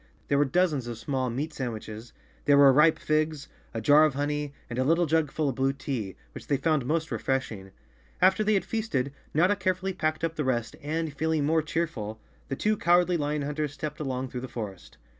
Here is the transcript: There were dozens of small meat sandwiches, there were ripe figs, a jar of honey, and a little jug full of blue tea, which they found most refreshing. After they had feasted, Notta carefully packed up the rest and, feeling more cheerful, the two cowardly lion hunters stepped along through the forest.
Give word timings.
There 0.29 0.39
were 0.39 0.45
dozens 0.45 0.87
of 0.87 0.97
small 0.97 1.29
meat 1.29 1.53
sandwiches, 1.53 2.11
there 2.45 2.57
were 2.57 2.73
ripe 2.73 2.97
figs, 2.97 3.47
a 3.71 3.79
jar 3.81 4.03
of 4.03 4.15
honey, 4.15 4.51
and 4.67 4.79
a 4.79 4.83
little 4.83 5.05
jug 5.05 5.29
full 5.29 5.47
of 5.49 5.53
blue 5.53 5.73
tea, 5.73 6.15
which 6.31 6.47
they 6.47 6.57
found 6.57 6.87
most 6.87 7.11
refreshing. 7.11 7.69
After 8.19 8.43
they 8.43 8.55
had 8.55 8.65
feasted, 8.65 9.13
Notta 9.31 9.55
carefully 9.55 9.93
packed 9.93 10.23
up 10.23 10.37
the 10.37 10.43
rest 10.43 10.75
and, 10.81 11.13
feeling 11.15 11.45
more 11.45 11.61
cheerful, 11.61 12.19
the 12.47 12.55
two 12.55 12.77
cowardly 12.77 13.15
lion 13.15 13.43
hunters 13.43 13.73
stepped 13.73 13.99
along 13.99 14.29
through 14.29 14.41
the 14.41 14.47
forest. 14.47 14.97